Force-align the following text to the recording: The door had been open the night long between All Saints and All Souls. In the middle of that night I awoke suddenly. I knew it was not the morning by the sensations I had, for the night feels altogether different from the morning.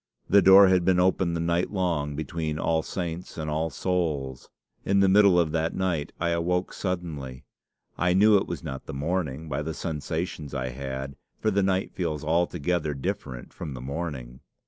The 0.27 0.41
door 0.41 0.67
had 0.67 0.83
been 0.83 0.99
open 0.99 1.35
the 1.35 1.39
night 1.39 1.69
long 1.69 2.15
between 2.15 2.57
All 2.57 2.81
Saints 2.81 3.37
and 3.37 3.51
All 3.51 3.69
Souls. 3.69 4.49
In 4.83 4.99
the 4.99 5.07
middle 5.07 5.39
of 5.39 5.51
that 5.51 5.75
night 5.75 6.11
I 6.19 6.29
awoke 6.29 6.73
suddenly. 6.73 7.45
I 7.99 8.15
knew 8.15 8.35
it 8.37 8.47
was 8.47 8.63
not 8.63 8.87
the 8.87 8.95
morning 8.95 9.47
by 9.47 9.61
the 9.61 9.75
sensations 9.75 10.55
I 10.55 10.69
had, 10.69 11.17
for 11.39 11.51
the 11.51 11.61
night 11.61 11.93
feels 11.93 12.23
altogether 12.23 12.95
different 12.95 13.53
from 13.53 13.75
the 13.75 13.79
morning. 13.79 14.39